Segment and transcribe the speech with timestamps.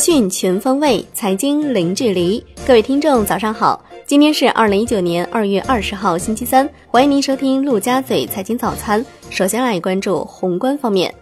[0.00, 2.42] 讯全方位，财经零距离。
[2.66, 3.84] 各位听众，早上好！
[4.06, 6.68] 今天是二零一九年二月二十号，星期三。
[6.88, 9.04] 欢迎您收听陆家嘴财经早餐。
[9.28, 11.14] 首先来关注宏观方面，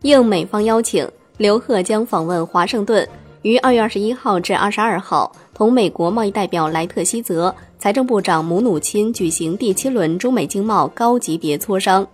[0.00, 1.06] 应美方邀请，
[1.36, 3.06] 刘鹤将访问华盛顿，
[3.42, 12.06] 于二月二十一号至二十二号同美国贸易代表莱特希泽、财政部长姆努钦举行第七轮中美经贸高级别磋商。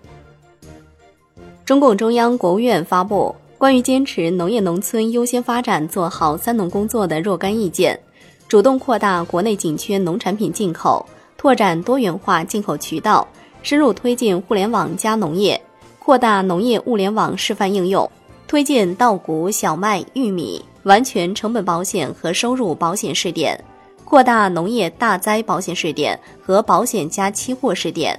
[1.65, 3.33] 中共中央、国务院发布。
[3.59, 7.99] 关于坚持农业农村优先发展、做好“三农”工作的若干意见，
[8.47, 11.05] 主动扩大国内紧缺农产品进口，
[11.37, 13.27] 拓展多元化进口渠道，
[13.65, 15.61] 深入推进互联网加农业，
[15.99, 18.09] 扩大农业物联网示范应用，
[18.47, 23.61] 推进稻谷、小麦、玉米完全成本保险和收入保险试点，
[24.05, 28.17] 扩大农业大灾保险试点和保险加期货试点，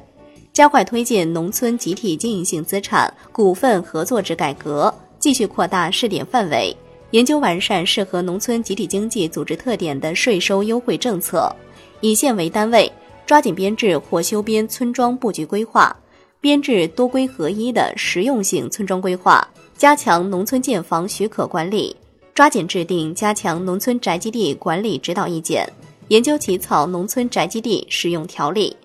[0.52, 4.94] 加快推进农村集体经营性资产股份合作制改革。
[5.20, 6.76] 继续扩大试点范围，
[7.12, 11.53] 研究完善适合农村集体经济组织特点的税收优惠政策，
[12.02, 12.92] 以县为单位，
[13.25, 15.95] 抓紧编制或修编村庄布局规划，
[16.40, 21.95] 编制多规合一的实用性村庄规划，加强农村建房许可管理，
[22.34, 25.67] 抓紧制定加强农村宅基地管理指导意见，
[26.08, 28.75] 研究起草农村宅基地使用条例。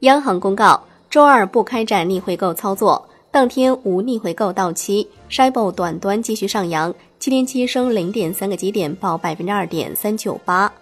[0.00, 3.06] 央行公告，周二不开展逆回购操作。
[3.34, 10.72] 当天无逆回购到期，SHIBO 短端继续上扬，七天期升零点三个基点，报百分之二点三九八。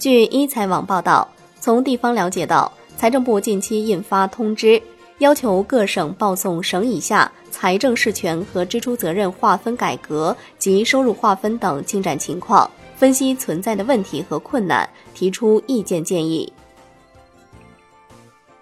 [0.00, 1.28] 据一财网报道，
[1.60, 4.82] 从地方了解到，财政部近期印发通知，
[5.18, 16.52] 要求各省报送省以下财政事权和支出责任划分改革及收入划分等进展情况，分析存在的问题和困难，提出意见建议。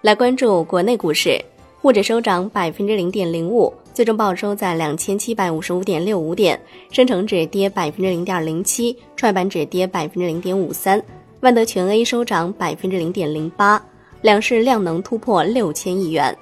[0.01, 1.43] 来关注国内股市。
[1.79, 6.57] 沪指收涨百分之零点零五，最终报收在两千七百五十五点六五点；
[6.91, 11.01] 深成指跌百分之零点零七，创业板指跌百分之零点五三，
[11.41, 13.81] 万德全 A 收涨百分之零点零八，
[14.23, 16.35] 两市量能突破六千亿元。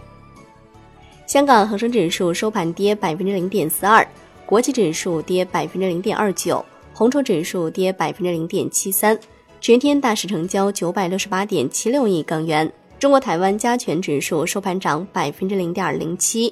[1.27, 4.07] 香港恒生指数收盘跌百分之零点四二，
[4.45, 9.19] 国际指数跌百分之零点二九，红筹指数跌百分之零点七三，
[9.59, 12.71] 全天大市成交九百六十八点七六亿港元。
[13.05, 16.51] 中国台湾加权指数收盘涨百分之零点零七。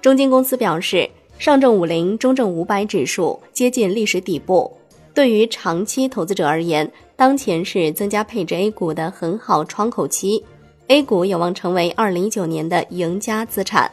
[0.00, 1.06] 中金公司表示，
[1.38, 4.74] 上证五零、中证五百指数接近历史底部，
[5.12, 10.42] 对于长期投资者而言，当前是增加配置 A 股的很好窗口期
[10.86, 13.90] ，A 股有望成为二零一九年的赢家资产。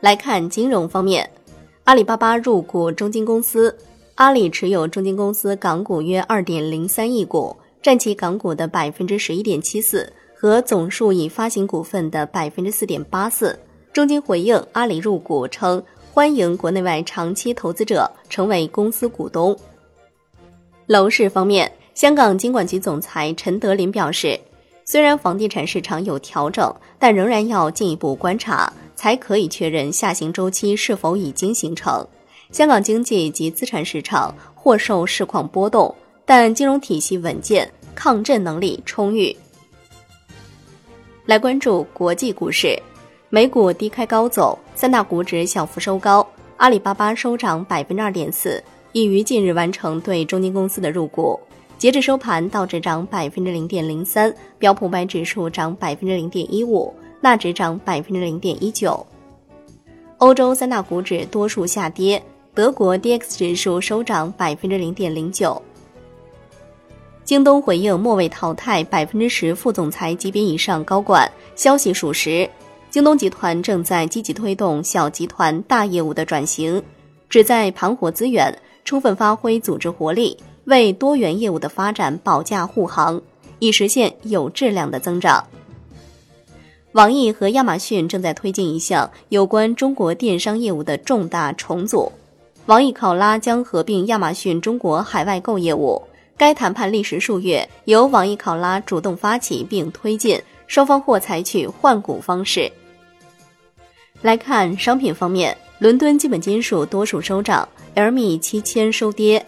[0.00, 1.28] 来看金融方面，
[1.84, 3.76] 阿里巴巴入股中金公司，
[4.14, 7.54] 阿里持有中金公司港股约二点零三亿股。
[7.86, 13.56] 占其港股的百分之十一点七四和总数已发行股份的百分之四点八四。
[13.92, 15.80] 中金回应阿里入股称，
[16.12, 19.56] 欢迎国内外长期投资者成为公司股东。
[20.86, 24.36] 楼市方面，香港金管局总裁陈德林表示，
[24.84, 32.04] 虽然房地产市场有调整，但仍然要进一步观察，才可以确认下行周期是否已经形成。
[32.50, 35.94] 香港经济及资产市场或受市况波动。
[36.28, 39.34] 但金融体系稳健，抗震能力充裕。
[41.24, 42.76] 来关注国际股市，
[43.30, 46.26] 美股低开高走，三大股指小幅收高。
[46.56, 48.60] 阿里巴巴收涨百分之二点四，
[48.90, 51.38] 已于近日完成对中金公司的入股。
[51.78, 59.06] 截至收盘，道指涨百分之零点零三，标普百指数涨百分之零点一五，纳指涨百分之零点一九。
[60.18, 62.20] 欧洲三大股指多数下跌，
[62.52, 65.62] 德国 D X 指数收涨百分之零点零九。
[67.26, 72.48] 京东回应末位淘汰百分之十副总裁级别以上高管，消息属实。
[72.88, 76.80] 京东集团正在积极推动小集团大业务的转型，
[77.28, 83.20] 旨在盘活资源，充分发挥组织活力，为多元业务的发展保驾护航，
[83.58, 85.44] 以实现有质量的增长。
[86.92, 92.12] 网易和亚马逊正在推进一项有关中国电商业务的重大重组，
[92.66, 96.00] 网易考拉将合并亚马逊中国海外购业务。
[96.38, 102.70] 该谈判历时数月，由网易考拉主动发起并推进，双方或采取换股方式。
[104.20, 109.44] 来看商品方面，伦敦基本金属多数收涨，LME 七千收跌。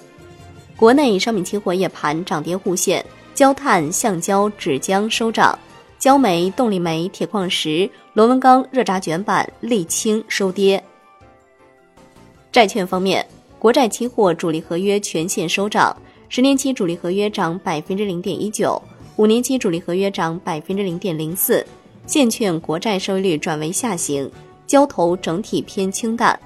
[0.77, 3.05] 国内商品期货夜盘涨跌互现，
[3.35, 5.59] 焦炭、橡胶、纸浆收涨，
[5.99, 10.83] 焦煤、动力煤、铁矿石、螺纹钢、热轧卷板、沥青收跌。
[12.51, 13.27] 债券方面，
[13.59, 15.95] 国债期货主力合约全线收涨。
[16.31, 18.81] 十年期主力合约涨百分之零点一九，
[19.17, 21.65] 五年期主力合约涨百分之零点零四，
[22.07, 24.31] 现券国债收益率转为下行，
[24.67, 26.39] 交投整体偏清淡。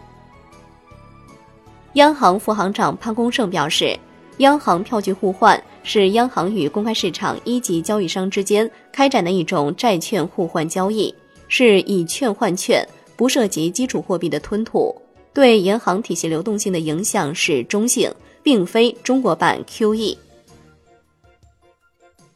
[1.94, 3.98] 央行副行长潘功胜表示，
[4.38, 11.12] 央行票据互换是央行与公开市场一级交易商之间开展的一种债券互换交易，
[11.48, 12.86] 是以券换券，
[13.16, 14.94] 不涉及基础货币的吞吐，
[15.34, 18.08] 对银行体系流动性的影响是中性，
[18.42, 20.16] 并非中国版 QE。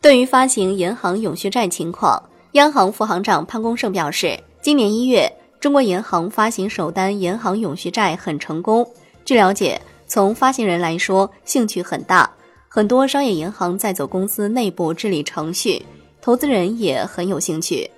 [0.01, 2.23] 对于发行银行永续债情况，
[2.53, 8.89] 央行副行长潘功胜表示，今年一月，中国银行发行首单银行永续债很成功。
[9.25, 12.31] 据了解，从发行人来说，兴趣很大，
[12.69, 15.85] 很多商业银行在走公司内部治理程序，
[16.21, 17.91] 投资人也很有兴趣。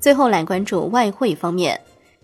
[0.00, 1.80] 最后来关注外汇方面，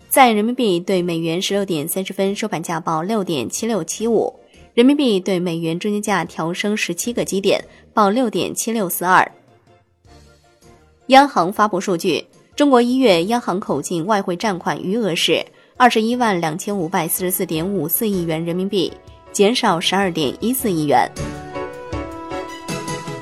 [0.09, 4.33] 在人民币对美元十六点三十分收盘价报六点七六七五。
[4.73, 7.63] 人民币对美元中间价调升十七个基点，
[7.93, 9.31] 报六点七六四二。
[11.07, 12.25] 央行发布数据，
[12.55, 15.45] 中国一月央行口径外汇占款余额是
[15.77, 18.91] 二十一万两千五百四十四点五四亿元人民币，
[19.31, 21.07] 减少十二点一四亿元。